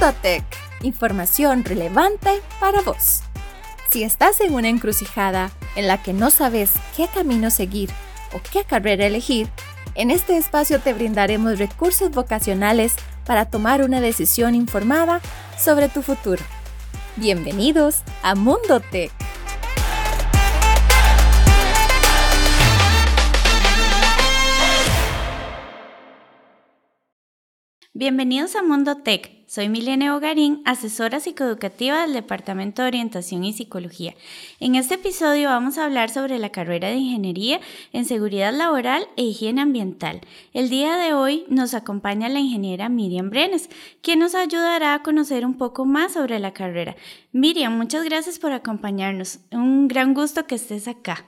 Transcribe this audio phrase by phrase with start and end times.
[0.00, 0.44] Mundo Tech,
[0.82, 3.22] información relevante para vos.
[3.90, 7.90] Si estás en una encrucijada en la que no sabes qué camino seguir
[8.32, 9.48] o qué carrera elegir,
[9.96, 12.94] en este espacio te brindaremos recursos vocacionales
[13.26, 15.20] para tomar una decisión informada
[15.58, 16.44] sobre tu futuro.
[17.16, 19.10] Bienvenidos a Mundo Tech.
[27.92, 29.37] Bienvenidos a Mundo Tech.
[29.48, 34.14] Soy Milene Ogarín, asesora psicoeducativa del Departamento de Orientación y Psicología.
[34.60, 37.58] En este episodio vamos a hablar sobre la carrera de Ingeniería
[37.94, 40.20] en Seguridad Laboral e Higiene Ambiental.
[40.52, 43.70] El día de hoy nos acompaña la ingeniera Miriam Brenes,
[44.02, 46.94] quien nos ayudará a conocer un poco más sobre la carrera.
[47.32, 49.38] Miriam, muchas gracias por acompañarnos.
[49.50, 51.24] Un gran gusto que estés acá.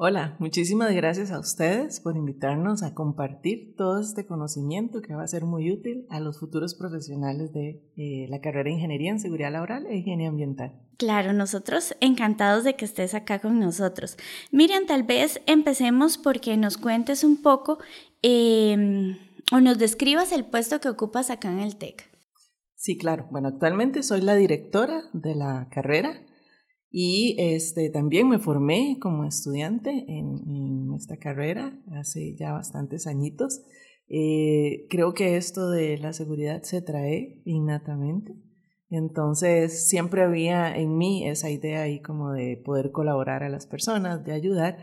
[0.00, 5.26] Hola, muchísimas gracias a ustedes por invitarnos a compartir todo este conocimiento que va a
[5.26, 9.50] ser muy útil a los futuros profesionales de eh, la carrera de Ingeniería en Seguridad
[9.50, 10.80] Laboral e Higiene Ambiental.
[10.98, 14.16] Claro, nosotros encantados de que estés acá con nosotros.
[14.52, 17.78] Miriam, tal vez empecemos porque nos cuentes un poco
[18.22, 19.18] em,
[19.50, 22.08] o nos describas el puesto que ocupas acá en el TEC.
[22.76, 23.26] Sí, claro.
[23.32, 26.22] Bueno, actualmente soy la directora de la carrera
[26.90, 33.62] y este, también me formé como estudiante en, esta carrera hace ya bastantes añitos.
[34.08, 38.34] Eh, creo que esto de la seguridad se trae innatamente.
[38.90, 44.24] Entonces siempre había en mí esa idea ahí como de poder colaborar a las personas,
[44.24, 44.78] de ayudar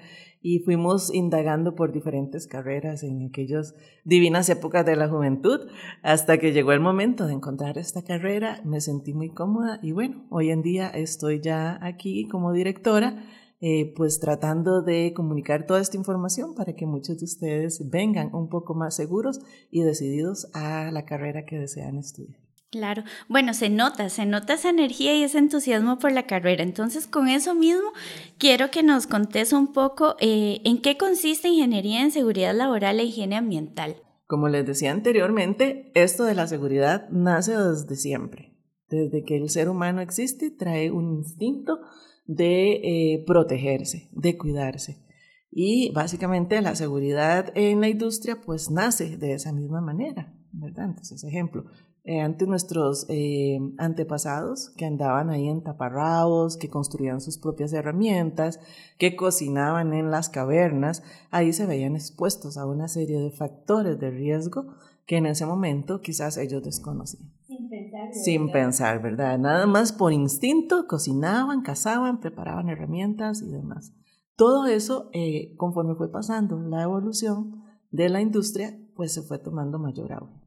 [0.47, 5.61] y fuimos indagando por diferentes carreras en aquellas divinas épocas de la juventud
[6.03, 10.27] hasta que llegó el momento de encontrar esta carrera, me sentí muy cómoda y bueno,
[10.29, 13.25] hoy en día estoy ya aquí como directora.
[13.61, 18.49] Eh, pues tratando de comunicar toda esta información para que muchos de ustedes vengan un
[18.49, 19.39] poco más seguros
[19.71, 22.44] y decididos a la carrera que desean estudiar.
[22.71, 26.63] Claro, bueno, se nota, se nota esa energía y ese entusiasmo por la carrera.
[26.63, 27.93] Entonces, con eso mismo,
[28.37, 33.05] quiero que nos contes un poco eh, en qué consiste Ingeniería en Seguridad Laboral e
[33.05, 33.95] Higiene Ambiental.
[34.27, 38.57] Como les decía anteriormente, esto de la seguridad nace desde siempre.
[38.89, 41.79] Desde que el ser humano existe, trae un instinto
[42.25, 45.05] de eh, protegerse, de cuidarse.
[45.51, 50.85] Y básicamente la seguridad en la industria pues nace de esa misma manera, ¿verdad?
[50.85, 51.65] Entonces, ejemplo,
[52.03, 58.59] eh, ante nuestros eh, antepasados que andaban ahí en taparrabos, que construían sus propias herramientas,
[58.99, 61.01] que cocinaban en las cavernas,
[61.31, 64.75] ahí se veían expuestos a una serie de factores de riesgo
[65.07, 67.31] que en ese momento quizás ellos desconocían.
[67.41, 67.99] Sin pensar.
[68.11, 69.39] Sin pensar, ¿verdad?
[69.39, 73.93] Nada más por instinto, cocinaban, cazaban, preparaban herramientas y demás.
[74.35, 79.79] Todo eso, eh, conforme fue pasando la evolución de la industria, pues se fue tomando
[79.79, 80.44] mayor auge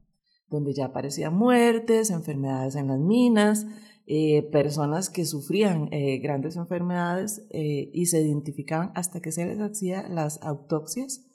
[0.49, 3.65] donde ya aparecían muertes, enfermedades en las minas,
[4.11, 9.59] eh, personas que sufrían eh, grandes enfermedades eh, y se identificaban hasta que se les
[9.59, 11.27] hacía las autopsias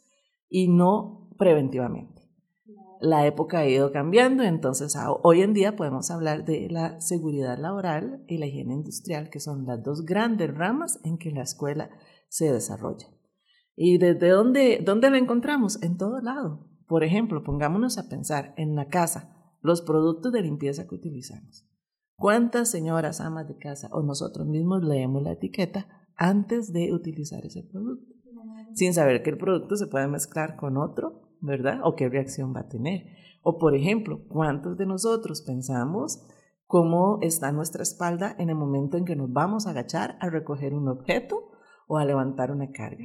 [0.49, 2.23] y no preventivamente.
[3.01, 8.25] La época ha ido cambiando, entonces hoy en día podemos hablar de la seguridad laboral
[8.27, 11.91] y la higiene industrial, que son las dos grandes ramas en que la escuela
[12.29, 13.07] se desarrolla.
[13.77, 15.81] ¿Y desde dónde, dónde la encontramos?
[15.83, 16.67] En todo lado.
[16.95, 21.69] Por ejemplo, pongámonos a pensar en la casa, los productos de limpieza que utilizamos.
[22.15, 27.65] ¿Cuántas señoras amas de casa o nosotros mismos leemos la etiqueta antes de utilizar ese
[27.65, 28.15] producto?
[28.75, 31.81] Sin saber que el producto se puede mezclar con otro, ¿verdad?
[31.83, 33.07] O qué reacción va a tener.
[33.43, 36.25] O por ejemplo, ¿cuántos de nosotros pensamos
[36.69, 40.75] cómo está nuestra espalda en el momento en que nos vamos a agachar a recoger
[40.75, 41.51] un objeto
[41.89, 43.05] o a levantar una carga?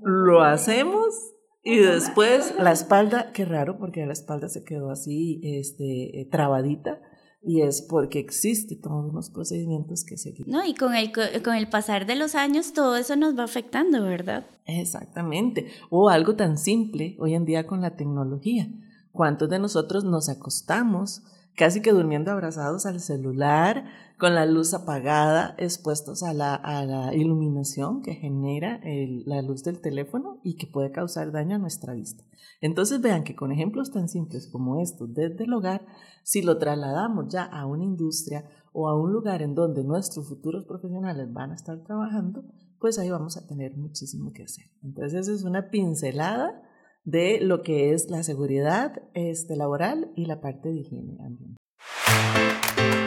[0.00, 1.34] Lo hacemos
[1.64, 7.00] y después la espalda, qué raro, porque la espalda se quedó así, este, eh, trabadita.
[7.46, 10.48] Y es porque existen todos los procedimientos que seguir.
[10.48, 14.02] No, y con el, con el pasar de los años todo eso nos va afectando,
[14.02, 14.46] ¿verdad?
[14.64, 15.66] Exactamente.
[15.90, 18.68] O algo tan simple hoy en día con la tecnología.
[19.12, 21.22] ¿Cuántos de nosotros nos acostamos
[21.56, 23.84] casi que durmiendo abrazados al celular,
[24.18, 28.80] con la luz apagada, expuestos a la, iluminación que genera
[29.26, 32.24] la luz del teléfono y que puede causar daño a nuestra vista.
[32.60, 35.84] Entonces vean que con ejemplos tan simples como estos desde el hogar,
[36.22, 40.64] si lo trasladamos ya a una industria o a un lugar en donde nuestros futuros
[40.64, 42.44] profesionales van a estar trabajando,
[42.78, 44.64] pues ahí vamos a tener muchísimo que hacer.
[44.82, 46.62] Entonces es una pincelada
[47.04, 51.56] de lo que es la seguridad este, laboral y la parte de higiene ambiental.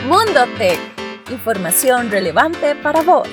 [0.07, 0.79] Mundo Tech,
[1.31, 3.27] información relevante para vos.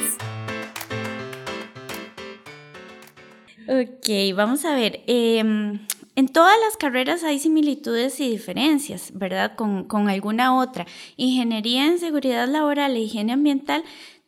[3.69, 5.03] Ok, vamos a ver.
[5.07, 9.57] Em, En todas las carreras hay similitudes y diferencias, ¿verdad?
[9.57, 10.87] Con, con alguna otra.
[11.17, 13.83] Ingeniería en seguridad laboral e higiene ambiental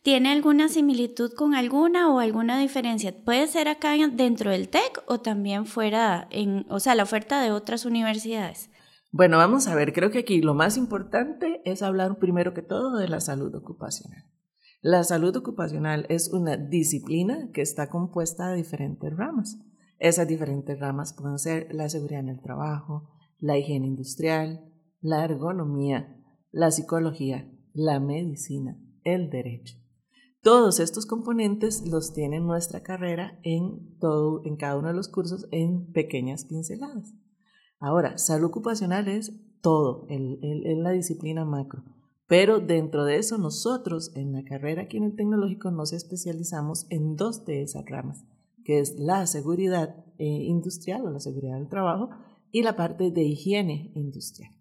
[0.07, 3.13] ¿Tiene alguna similitud con alguna o alguna diferencia?
[3.25, 7.51] Puede ser acá dentro del TEC o también fuera, en, o sea, la oferta de
[7.51, 8.69] otras universidades.
[9.11, 12.95] Bueno, vamos a ver, creo que aquí lo más importante es hablar primero que todo
[12.95, 14.23] de la salud ocupacional.
[14.81, 19.57] La salud ocupacional es una disciplina que está compuesta de diferentes ramas.
[19.99, 23.09] Esas diferentes ramas pueden ser la seguridad en el trabajo,
[23.39, 24.71] la higiene industrial,
[25.01, 26.15] la ergonomía,
[26.53, 29.75] la psicología, la medicina, el derecho.
[30.41, 35.47] Todos estos componentes los tiene nuestra carrera en, todo, en cada uno de los cursos
[35.51, 37.13] en pequeñas pinceladas.
[37.79, 41.83] Ahora, salud ocupacional es todo, en la disciplina macro.
[42.27, 47.15] Pero dentro de eso nosotros en la carrera aquí en el tecnológico nos especializamos en
[47.15, 48.25] dos de esas ramas,
[48.65, 52.09] que es la seguridad eh, industrial o la seguridad del trabajo
[52.51, 54.51] y la parte de higiene industrial.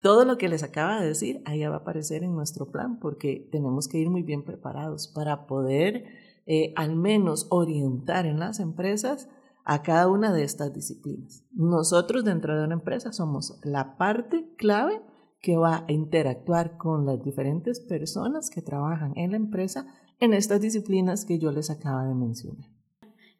[0.00, 3.48] Todo lo que les acaba de decir, ahí va a aparecer en nuestro plan, porque
[3.52, 6.04] tenemos que ir muy bien preparados para poder
[6.46, 9.28] eh, al menos orientar en las empresas
[9.64, 11.44] a cada una de estas disciplinas.
[11.52, 15.02] Nosotros dentro de una empresa somos la parte clave
[15.40, 19.86] que va a interactuar con las diferentes personas que trabajan en la empresa
[20.18, 22.79] en estas disciplinas que yo les acabo de mencionar.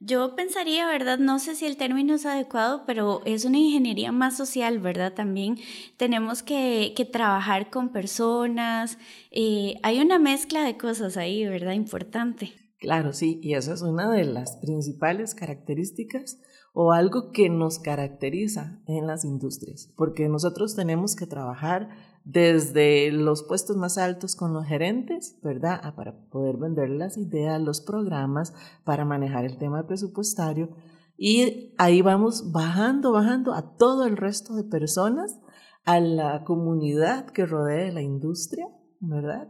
[0.02, 1.18] Yo pensaría, ¿verdad?
[1.18, 5.12] No sé si el término es adecuado, pero es una ingeniería más social, ¿verdad?
[5.12, 5.58] También
[5.98, 8.96] tenemos que, trabajar con personas.
[9.30, 11.72] Eh, hay una mezcla de cosas ahí, ¿verdad?
[11.72, 12.54] Importante.
[12.78, 16.40] Claro, sí, y esa es una de las principales características
[16.72, 21.90] o algo que nos caracteriza en las industrias, porque nosotros tenemos que trabajar
[22.24, 25.80] desde los puestos más altos con los gerentes, ¿verdad?
[25.82, 28.52] Ah, para poder vender las ideas, los programas,
[28.84, 30.70] para manejar el tema presupuestario.
[31.16, 35.38] Y ahí vamos bajando, bajando a todo el resto de personas,
[35.84, 38.66] a la comunidad que rodea la industria,
[39.00, 39.48] ¿verdad?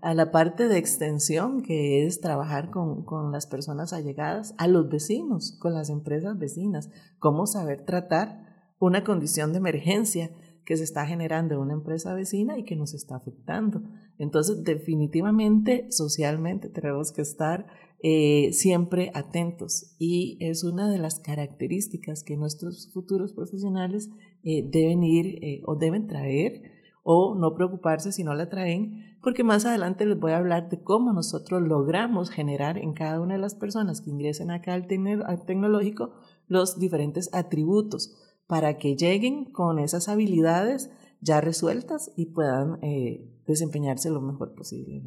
[0.00, 4.88] a la parte de extensión que es trabajar con, con las personas allegadas, a los
[4.88, 6.88] vecinos, con las empresas vecinas,
[7.18, 10.30] cómo saber tratar una condición de emergencia
[10.70, 13.82] que se está generando en una empresa vecina y que nos está afectando.
[14.18, 17.66] Entonces, definitivamente, socialmente tenemos que estar
[18.04, 24.10] eh, siempre atentos y es una de las características que nuestros futuros profesionales
[24.44, 26.62] eh, deben ir eh, o deben traer
[27.02, 30.84] o no preocuparse si no la traen, porque más adelante les voy a hablar de
[30.84, 36.12] cómo nosotros logramos generar en cada una de las personas que ingresen acá al, tecnológico
[36.46, 38.14] los diferentes atributos
[38.50, 45.04] para que lleguen con esas habilidades ya resueltas y puedan eh, desempeñarse lo mejor posible.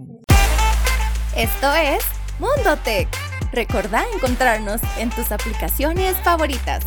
[1.36, 2.06] Esto es
[2.40, 3.10] Mundo Tech.
[3.52, 6.86] Recordá encontrarnos en tus aplicaciones favoritas.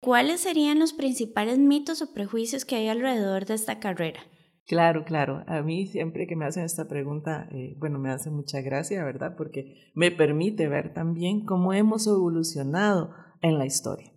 [0.00, 4.20] ¿Cuáles serían los principales mitos o prejuicios que hay alrededor de esta carrera?
[4.68, 5.42] Claro, claro.
[5.48, 9.34] A mí siempre que me hacen esta pregunta, eh, bueno, me hace mucha gracia, ¿verdad?
[9.36, 13.10] Porque me permite ver también cómo hemos evolucionado
[13.44, 14.10] en la historia.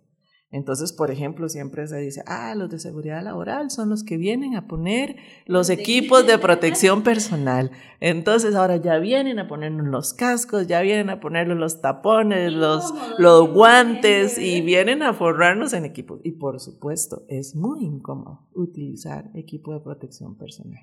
[0.50, 4.56] Entonces, por ejemplo, siempre se dice, ah, los de seguridad laboral son los que vienen
[4.56, 7.70] a poner los equipos de protección personal.
[8.00, 12.94] Entonces, ahora ya vienen a ponernos los cascos, ya vienen a ponernos los tapones, los,
[13.18, 16.22] los guantes y vienen a forrarnos en equipos.
[16.24, 20.82] Y por supuesto, es muy incómodo utilizar equipo de protección personal.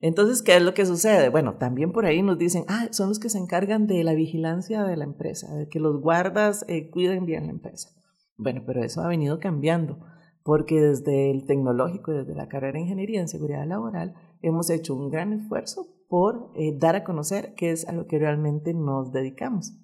[0.00, 1.28] Entonces, ¿qué es lo que sucede?
[1.28, 4.82] Bueno, también por ahí nos dicen, ah, son los que se encargan de la vigilancia
[4.84, 7.90] de la empresa, de que los guardas eh, cuiden bien la empresa.
[8.38, 9.98] Bueno, pero eso ha venido cambiando,
[10.42, 15.10] porque desde el tecnológico, desde la carrera de Ingeniería en Seguridad Laboral, hemos hecho un
[15.10, 19.74] gran esfuerzo por eh, dar a conocer qué es a lo que realmente nos dedicamos.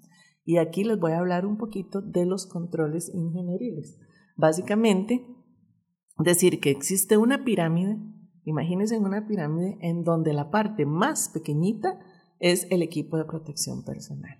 [0.45, 4.01] Y aquí les voy a hablar un poquito de los controles ingenieriles.
[4.37, 5.27] Básicamente,
[6.19, 7.99] decir que existe una pirámide
[8.47, 11.99] Imagínense en una pirámide en donde la parte más pequeñita
[12.39, 14.39] es el equipo de protección personal.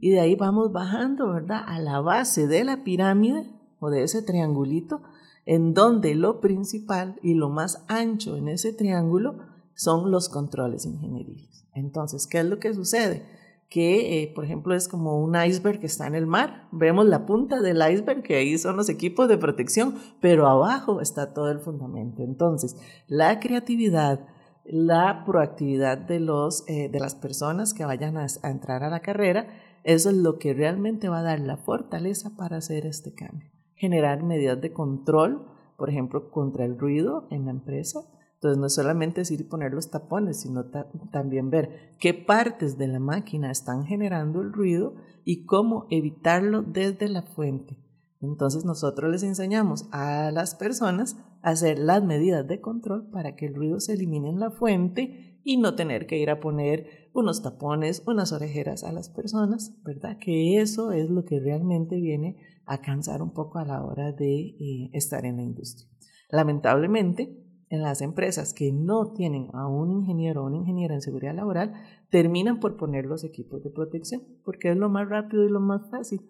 [0.00, 1.62] Y de ahí vamos bajando, ¿verdad?
[1.64, 3.48] A la base de la pirámide
[3.78, 5.00] o de ese triangulito,
[5.44, 9.38] en donde lo principal y lo más ancho en ese triángulo
[9.76, 11.68] son los controles ingenieriles.
[11.72, 13.24] Entonces, ¿qué es lo que sucede?
[13.68, 16.68] Que, eh, por ejemplo, es como un iceberg que está en el mar.
[16.70, 21.32] Vemos la punta del iceberg, que ahí son los equipos de protección, pero abajo está
[21.32, 22.22] todo el fundamento.
[22.22, 22.76] Entonces,
[23.08, 24.20] la creatividad,
[24.64, 29.00] la proactividad de, los, eh, de las personas que vayan a, a entrar a la
[29.00, 29.48] carrera,
[29.82, 33.50] eso es lo que realmente va a dar la fortaleza para hacer este cambio.
[33.74, 35.46] Generar medidas de control,
[35.76, 38.00] por ejemplo, contra el ruido en la empresa,
[38.36, 40.66] Entonces, no es solamente decir poner los tapones, sino
[41.10, 47.08] también ver qué partes de la máquina están generando el ruido y cómo evitarlo desde
[47.08, 47.78] la fuente.
[48.20, 53.46] Entonces, nosotros les enseñamos a las personas a hacer las medidas de control para que
[53.46, 57.42] el ruido se elimine en la fuente y no tener que ir a poner unos
[57.42, 60.18] tapones, unas orejeras a las personas, ¿verdad?
[60.18, 64.34] Que eso es lo que realmente viene a cansar un poco a la hora de
[64.34, 65.88] eh, estar en la industria.
[66.30, 71.34] Lamentablemente, en las empresas que no tienen a un ingeniero o una ingeniera en seguridad
[71.34, 71.74] laboral,
[72.10, 75.90] terminan por poner los equipos de protección, porque es lo más rápido y lo más
[75.90, 76.20] fácil.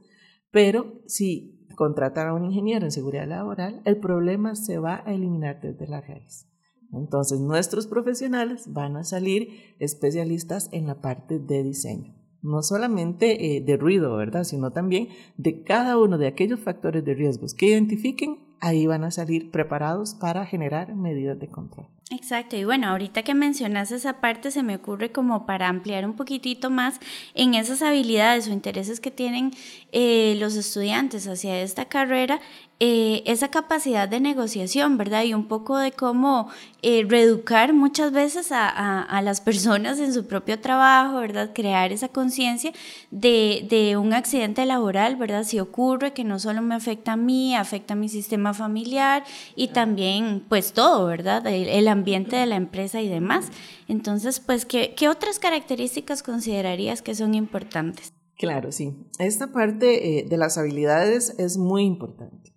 [0.51, 5.61] Pero si contratan a un ingeniero en seguridad laboral, el problema se va a eliminar
[5.61, 6.49] desde la raíz.
[6.93, 12.15] Entonces, nuestros profesionales van a salir especialistas en la parte de diseño.
[12.43, 14.45] No solamente eh, de ruido, ¿verdad?
[14.45, 19.11] Sino también de cada uno de aquellos factores de riesgos que identifiquen ahí van a
[19.11, 21.87] salir preparados para generar medidas de control.
[22.09, 26.15] Exacto, y bueno, ahorita que mencionas esa parte se me ocurre como para ampliar un
[26.15, 27.01] poquitito más
[27.35, 29.51] en esas habilidades o intereses que tienen
[29.91, 32.41] eh, los estudiantes hacia esta carrera,
[32.79, 35.25] eh, esa capacidad de negociación, ¿verdad?
[35.25, 36.51] Y un poco de cómo
[36.83, 38.69] eh, reeducar muchas veces a,
[39.03, 41.53] a, las personas en su propio trabajo, ¿verdad?
[41.55, 42.73] Crear esa conciencia
[43.11, 45.45] de, de, un accidente laboral, ¿verdad?
[45.45, 49.69] Si ocurre, que no solo me afecta a mí, afecta a mi sistema familiar y
[49.69, 51.47] también, pues todo, ¿verdad?
[51.47, 53.47] El, el ambiente de la empresa y demás.
[53.89, 58.13] Entonces, pues, ¿qué, qué otras características considerarías que son importantes?
[58.37, 58.95] Claro, sí.
[59.19, 62.56] Esta parte eh, de las habilidades es muy importante.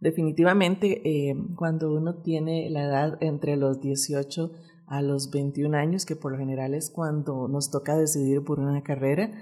[0.00, 4.52] Definitivamente, eh, cuando uno tiene la edad entre los 18
[4.86, 8.82] a los 21 años, que por lo general es cuando nos toca decidir por una
[8.82, 9.32] carrera,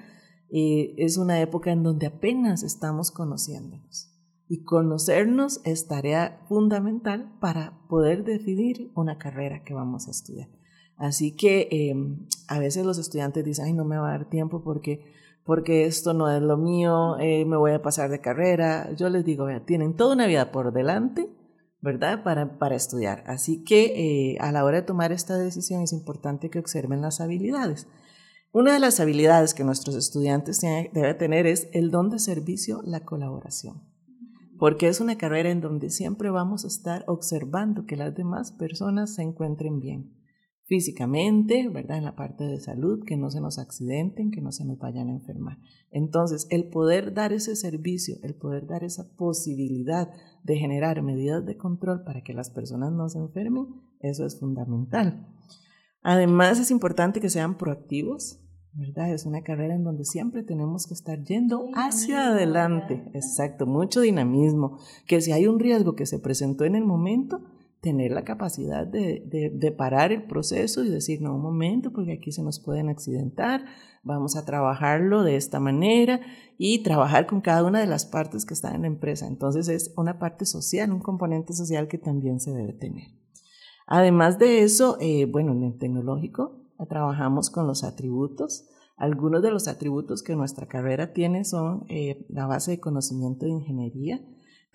[0.51, 4.13] eh, es una época en donde apenas estamos conociéndonos.
[4.49, 10.49] Y conocernos es tarea fundamental para poder decidir una carrera que vamos a estudiar.
[10.97, 14.63] Así que em, a veces los estudiantes dicen, ay, no me va a dar tiempo
[14.63, 15.13] porque
[15.47, 18.91] porque esto no es lo mío, eh, me voy a pasar de carrera.
[18.97, 21.31] Yo les digo, vean, tienen toda una vida por delante,
[21.81, 22.25] ¿verdad?
[22.25, 23.23] Para, para estudiar.
[23.29, 27.21] Así que eh, a la hora de tomar esta decisión es importante que observen las
[27.21, 27.87] habilidades.
[28.51, 33.01] Una de las habilidades que nuestros estudiantes deben tener es el don de servicio, la
[33.05, 33.85] colaboración.
[34.59, 39.15] Porque es una carrera en donde siempre vamos a estar observando que las demás personas
[39.15, 40.16] se encuentren bien
[40.67, 41.99] físicamente, ¿verdad?
[41.99, 45.09] En la parte de salud, que no se nos accidenten, que no se nos vayan
[45.09, 45.59] a enfermar.
[45.91, 50.11] Entonces, el poder dar ese servicio, el poder dar esa posibilidad
[50.43, 53.67] de generar medidas de control para que las personas no se enfermen,
[54.01, 55.29] eso es fundamental.
[56.03, 58.41] Además, es importante que sean proactivos,
[58.73, 59.13] ¿verdad?
[59.13, 63.11] Es una carrera en donde siempre tenemos que estar yendo hacia adelante.
[63.15, 64.79] Exacto, mucho dinamismo.
[65.07, 67.41] Que si hay un riesgo que se presentó en el momento,
[67.87, 72.43] tener la capacidad de, parar el proceso y decir, no, un momento, porque aquí se
[72.43, 73.65] nos pueden accidentar,
[74.03, 76.21] vamos a trabajarlo de esta manera
[76.59, 79.29] y trabajar con cada una de las partes que están en la empresa.
[79.29, 83.07] Entonces es una parte social, un componente social que también se debe tener.
[83.87, 88.67] Además de eso, eh, bueno, en el tecnológico trabajamos con los atributos.
[88.97, 93.53] Algunos de los atributos que nuestra carrera tiene son eh, la base de conocimiento de
[93.53, 94.21] ingeniería,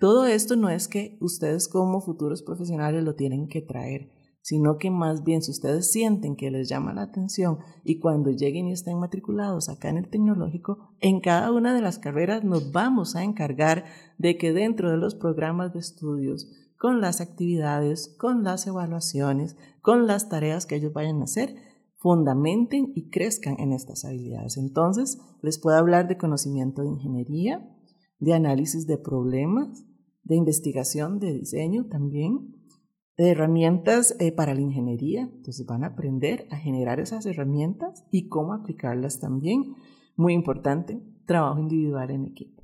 [0.02, 4.90] todo esto no es que ustedes como futuros profesionales lo tienen que traer, sino que
[4.90, 8.98] más bien si ustedes sienten que les llama la atención y cuando lleguen y estén
[8.98, 13.84] matriculados acá en el tecnológico, en cada una de las carreras nos vamos a encargar
[14.18, 20.08] de que dentro de los programas de estudios, con las actividades, con las evaluaciones, con
[20.08, 21.54] las tareas que ellos vayan a hacer,
[21.98, 24.56] fundamenten y crezcan en estas habilidades.
[24.56, 27.68] Entonces, les puedo hablar de conocimiento de ingeniería,
[28.18, 29.84] de análisis de problemas,
[30.24, 32.56] de investigación, de diseño también,
[33.16, 35.22] de herramientas eh, para la ingeniería.
[35.22, 39.74] Entonces van a aprender a generar esas herramientas y cómo aplicarlas también.
[40.16, 42.62] Muy importante, trabajo individual en equipo.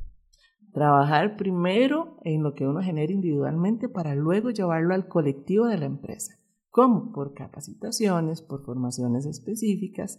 [0.72, 5.86] Trabajar primero en lo que uno genera individualmente para luego llevarlo al colectivo de la
[5.86, 6.34] empresa.
[6.70, 7.12] ¿Cómo?
[7.12, 10.18] Por capacitaciones, por formaciones específicas.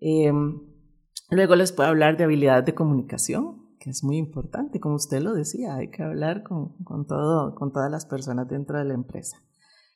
[0.00, 0.60] Em,
[1.30, 5.76] luego les puedo hablar de habilidades de comunicación, es muy importante, como usted lo decía,
[5.76, 9.36] hay que hablar con, con, todo, con todas las personas dentro de la empresa.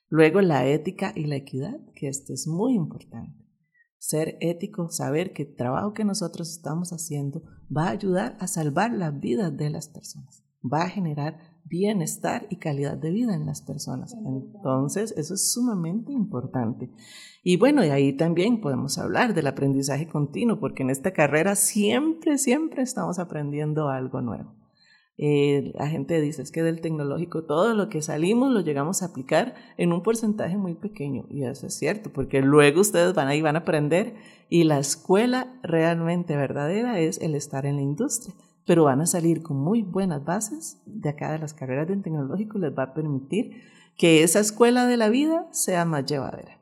[0.09, 3.47] Luego la ética y la equidad, que esto es muy importante.
[3.99, 7.43] Ser ético, saber que el trabajo que nosotros estamos haciendo
[7.75, 12.57] va a ayudar a salvar la vida de las personas, va a generar bienestar y
[12.57, 14.15] calidad de vida en las personas.
[14.15, 16.91] Entonces, eso es sumamente importante.
[17.43, 22.39] Y bueno, y ahí también podemos hablar del aprendizaje continuo, porque en esta carrera siempre,
[22.39, 24.55] siempre estamos aprendiendo algo nuevo.
[25.23, 29.07] Eh, la gente dice, es que del tecnológico todo lo que salimos lo llegamos a
[29.07, 31.27] aplicar en un porcentaje muy pequeño.
[31.29, 34.15] Y eso es cierto, porque luego ustedes van ahí, van a aprender
[34.49, 38.35] y la escuela realmente verdadera es el estar en la industria.
[38.67, 42.59] Pero van a salir con muy buenas bases de acá de las carreras del tecnológico,
[42.59, 43.63] les va a permitir
[43.97, 46.59] que esa escuela de la vida sea más llevadera.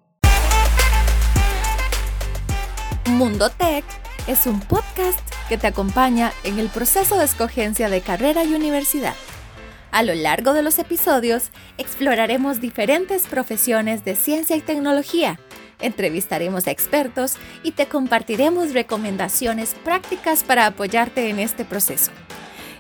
[3.11, 3.85] Mundo Tech
[4.27, 9.15] es un podcast que te acompaña en el proceso de escogencia de carrera y universidad.
[9.91, 15.41] A lo largo de los episodios exploraremos diferentes profesiones de ciencia y tecnología,
[15.81, 22.11] entrevistaremos a expertos y te compartiremos recomendaciones prácticas para apoyarte en este proceso.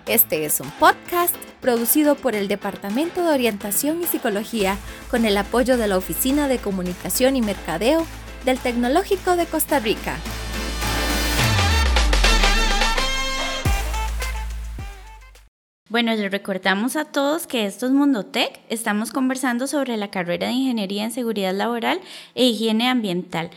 [0.07, 4.79] Este es un podcast producido por el Departamento de Orientación y Psicología
[5.11, 8.07] con el apoyo de la Oficina de Comunicación y Mercadeo
[8.45, 10.17] del Tecnológico de Costa Rica.
[15.91, 18.61] Bueno, les recordamos a todos que esto es Mundo Tech.
[18.69, 21.99] Estamos conversando sobre la carrera de Ingeniería en Seguridad Laboral
[22.35, 23.49] e Higiene Ambiental.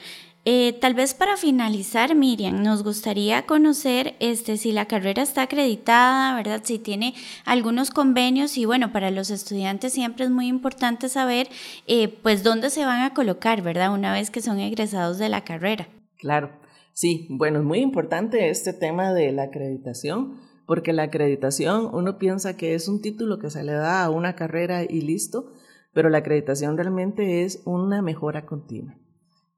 [0.46, 6.34] Eh, tal vez para finalizar, Miriam, nos gustaría conocer este, si la carrera está acreditada,
[6.34, 6.62] ¿verdad?
[6.64, 11.50] Si tiene algunos convenios y bueno, para los estudiantes siempre es muy importante saber
[11.86, 13.94] eh, pues dónde se van a colocar, ¿verdad?
[13.94, 15.90] Una vez que son egresados de la carrera.
[16.18, 16.50] Claro,
[16.94, 22.56] sí, bueno, es muy importante este tema de la acreditación porque la acreditación uno piensa
[22.56, 25.52] que es un título que se le da a una carrera y listo,
[25.92, 28.96] pero la acreditación realmente es una mejora continua.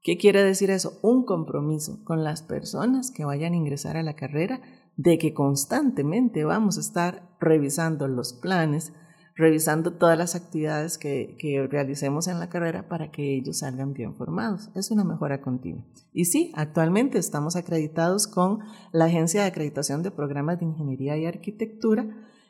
[0.02, 0.98] ¿Qué quiere decir eso?
[1.02, 4.60] Un compromiso con las personas que vayan a ingresar a la carrera
[4.96, 8.92] de que constantemente vamos a estar revisando los planes,
[9.36, 11.36] revisando todas las actividades que,
[11.70, 14.70] realicemos en la carrera para que ellos salgan bien formados.
[14.74, 15.84] Es una mejora continua.
[16.12, 18.60] Y sí, actualmente estamos acreditados con
[18.92, 22.06] la Agencia de Acreditación de Programas de Ingeniería y Arquitectura,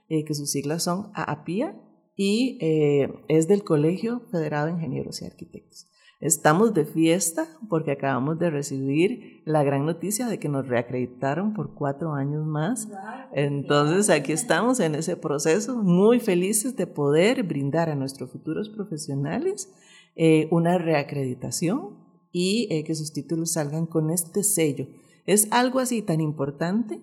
[0.08, 1.74] eh, que sus siglas son AAPIA
[2.16, 5.88] y eh, es del Colegio Federado de Ingenieros y Arquitectos.
[6.24, 11.74] Estamos de fiesta porque acabamos de recibir la gran noticia de que nos reacreditaron por
[11.74, 12.88] cuatro años más.
[13.34, 19.70] Entonces aquí estamos en ese proceso, muy felices de poder brindar a nuestros futuros profesionales
[20.16, 21.98] eh, una reacreditación
[22.32, 24.86] y eh, que sus títulos salgan con este sello.
[25.26, 27.02] Es algo así tan importante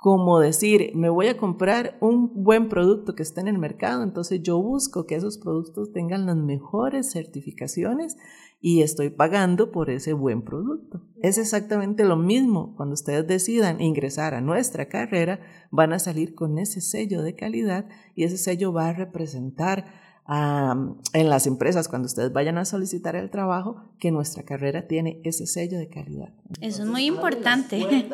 [0.00, 4.40] como decir, me voy a comprar un buen producto que está en el mercado, entonces
[4.40, 8.16] yo busco que esos productos tengan las mejores certificaciones
[8.60, 11.02] y estoy pagando por ese buen producto.
[11.20, 15.40] Es exactamente lo mismo cuando ustedes decidan ingresar a nuestra carrera,
[15.72, 19.86] van a salir con ese sello de calidad y ese sello va a representar
[20.28, 25.46] en las empresas, cuando ustedes vayan a solicitar el trabajo, que nuestra carrera tiene ese
[25.46, 26.34] sello de calidad.
[26.60, 28.08] Eso es muy importante.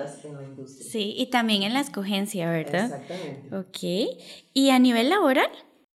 [0.66, 2.84] Sí, y también en la escogencia, ¿verdad?
[2.84, 3.56] Exactamente.
[3.56, 4.18] Ok.
[4.52, 5.48] ¿Y a nivel laboral?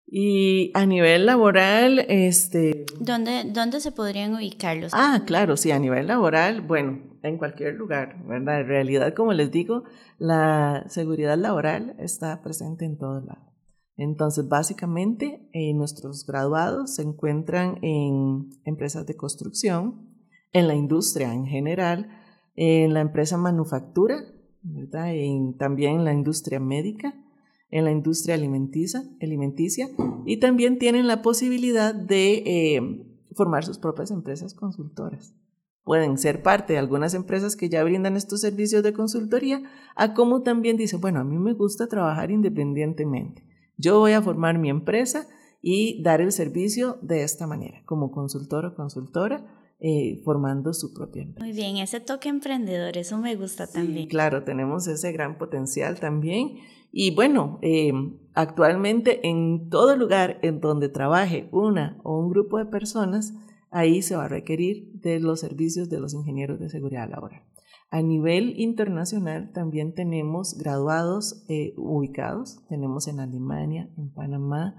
[0.08, 2.86] Y a nivel laboral, este...
[3.00, 4.94] ¿Dónde, ¿Dónde se podrían ubicarlos?
[4.94, 8.62] Ah, claro, sí, a nivel laboral, bueno, en cualquier lugar, ¿verdad?
[8.62, 9.84] En realidad, como les digo,
[10.20, 13.55] la seguridad laboral está presente en todos lados.
[13.98, 20.10] Entonces, básicamente, eh, nuestros graduados se encuentran en empresas de construcción,
[20.52, 22.10] en la industria en general,
[22.56, 24.18] en la empresa manufactura,
[24.62, 25.14] ¿verdad?
[25.58, 27.14] también en la industria médica,
[27.70, 29.90] en la industria alimenticia, alimenticia
[30.26, 35.36] y también tienen la posibilidad de eh, formar sus propias empresas consultoras.
[35.84, 39.62] Pueden ser parte de algunas empresas que ya brindan estos servicios de consultoría,
[39.96, 43.45] a como también dice, bueno, a mí me gusta trabajar independientemente.
[43.78, 45.28] Yo voy a formar mi empresa
[45.62, 49.46] y dar el servicio de esta manera, como consultor o consultora,
[49.80, 51.46] eh, formando su propia empresa.
[51.46, 54.08] Muy bien, ese toque emprendedor, eso me gusta también.
[54.08, 56.60] Claro, tenemos ese gran potencial también.
[56.92, 57.92] Y bueno, eh,
[58.34, 63.34] actualmente en todo lugar en donde trabaje una o un grupo de personas,
[63.70, 67.44] ahí se va a requerir de los servicios de los ingenieros de seguridad laboral.
[67.90, 74.76] A nivel internacional también tenemos graduados eh, ubicados, tenemos en Alemania, en Panamá,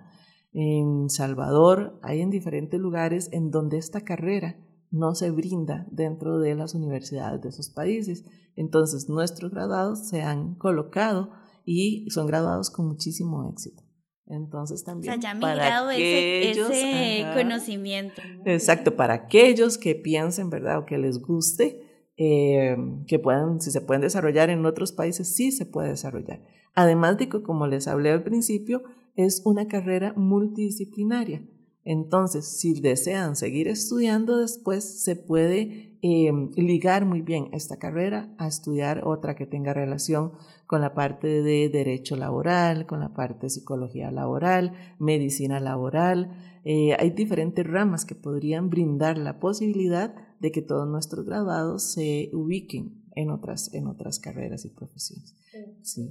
[0.53, 4.57] en Salvador, hay en diferentes lugares en donde esta carrera
[4.90, 8.25] no se brinda dentro de las universidades de esos países.
[8.57, 11.31] Entonces nuestros graduados se han colocado
[11.64, 13.83] y son graduados con muchísimo éxito.
[14.29, 18.23] Entonces también o sea, ya para aquellos, ese, conocimiento.
[18.45, 20.79] Exacto, para aquellos que piensen, ¿verdad?
[20.79, 21.86] O que les guste,
[22.16, 22.76] eh,
[23.07, 26.42] que puedan, si se pueden desarrollar en otros países, sí se puede desarrollar.
[26.74, 28.83] Además de que, como les hablé al principio,
[29.16, 31.42] es una carrera multidisciplinaria.
[31.87, 38.49] Entonces, si desean seguir estudiando después, se puede eh, ligar muy bien esta carrera a
[38.49, 40.33] estudiar otra que tenga relación
[40.66, 46.37] con la parte de derecho laboral, con la parte de psicología laboral, medicina laboral.
[46.64, 52.31] Eh, hay diferentes ramas que podrían brindar la posibilidad de que todos nuestros graduados se
[52.33, 55.37] ubiquen en otras, en otras carreras y profesiones.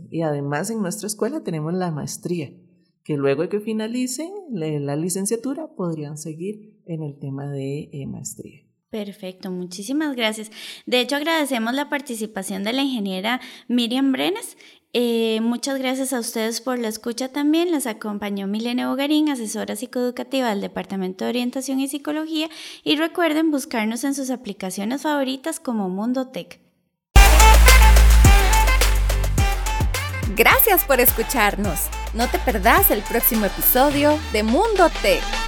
[0.10, 2.50] Y además en nuestra escuela tenemos la maestría
[3.06, 8.66] que luego de que finalicen la licenciatura podrían seguir en el tema de eh, maestría.
[8.90, 10.52] Perfecto, muchísimas gracias.
[10.86, 14.58] De hecho, agradecemos la participación de la ingeniera Miriam Brenes.
[14.94, 17.72] Eh, muchas gracias a ustedes por la escucha también.
[17.72, 22.50] Les acompañó Milene Bogarín, asesora psicoeducativa del Departamento de Orientación y Psicología.
[22.84, 26.65] Y recuerden buscarnos en sus aplicaciones favoritas como Mundo Tech.
[30.34, 31.82] Gracias por escucharnos.
[32.14, 35.45] No te perdás el próximo episodio de Mundo Tech.